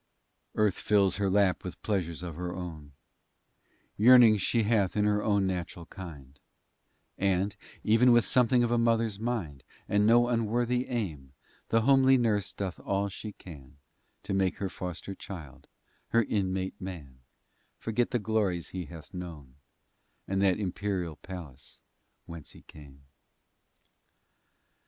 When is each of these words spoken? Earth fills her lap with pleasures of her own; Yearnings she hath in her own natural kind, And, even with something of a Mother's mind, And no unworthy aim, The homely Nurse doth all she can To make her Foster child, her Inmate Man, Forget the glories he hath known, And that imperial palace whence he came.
Earth 0.55 0.79
fills 0.79 1.17
her 1.17 1.29
lap 1.29 1.63
with 1.63 1.79
pleasures 1.83 2.23
of 2.23 2.35
her 2.35 2.55
own; 2.55 2.93
Yearnings 3.97 4.41
she 4.41 4.63
hath 4.63 4.97
in 4.97 5.05
her 5.05 5.21
own 5.21 5.45
natural 5.45 5.85
kind, 5.85 6.39
And, 7.19 7.55
even 7.83 8.11
with 8.11 8.25
something 8.25 8.63
of 8.63 8.71
a 8.71 8.79
Mother's 8.79 9.19
mind, 9.19 9.63
And 9.87 10.07
no 10.07 10.27
unworthy 10.27 10.87
aim, 10.89 11.33
The 11.69 11.81
homely 11.81 12.17
Nurse 12.17 12.51
doth 12.51 12.79
all 12.79 13.09
she 13.09 13.33
can 13.33 13.77
To 14.23 14.33
make 14.33 14.57
her 14.57 14.69
Foster 14.69 15.13
child, 15.13 15.67
her 16.07 16.23
Inmate 16.23 16.81
Man, 16.81 17.19
Forget 17.77 18.09
the 18.09 18.17
glories 18.17 18.69
he 18.69 18.85
hath 18.85 19.13
known, 19.13 19.53
And 20.27 20.41
that 20.41 20.57
imperial 20.59 21.17
palace 21.17 21.79
whence 22.25 22.53
he 22.53 22.63
came. 22.63 23.03